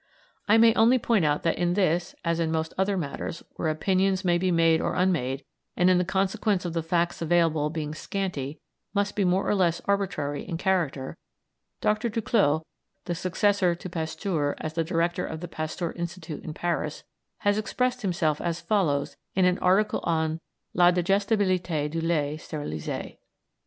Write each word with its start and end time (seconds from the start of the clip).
I 0.47 0.57
may 0.57 0.73
only 0.73 0.97
point 0.97 1.25
out 1.25 1.43
that 1.43 1.59
in 1.59 1.75
this, 1.75 2.15
as 2.25 2.39
in 2.39 2.51
most 2.51 2.73
other 2.75 2.97
matters 2.97 3.43
where 3.55 3.67
opinions 3.69 4.25
may 4.25 4.39
be 4.39 4.49
made 4.49 4.81
or 4.81 4.95
unmade, 4.95 5.43
and 5.77 5.91
in 5.91 6.03
consequence 6.05 6.65
of 6.65 6.73
the 6.73 6.81
facts 6.81 7.21
available 7.21 7.69
being 7.69 7.93
scanty 7.93 8.59
must 8.95 9.15
be 9.15 9.23
more 9.23 9.47
or 9.47 9.53
less 9.53 9.79
arbitrary 9.85 10.41
in 10.41 10.57
character, 10.57 11.17
Dr. 11.81 12.09
Duclaux, 12.09 12.65
the 13.05 13.13
successor 13.13 13.75
to 13.75 13.89
Pasteur 13.91 14.55
as 14.59 14.73
Director 14.73 15.23
of 15.23 15.39
the 15.39 15.47
Pasteur 15.47 15.91
Institute 15.91 16.43
in 16.43 16.55
Paris, 16.55 17.03
has 17.41 17.59
expressed 17.59 18.01
himself 18.01 18.41
as 18.41 18.59
follows 18.59 19.17
in 19.35 19.45
an 19.45 19.59
article 19.59 19.99
on 20.01 20.39
"La 20.73 20.89
digestibilité 20.91 21.91
du 21.91 22.01
lait 22.01 22.39
stérilisé." 22.39 23.17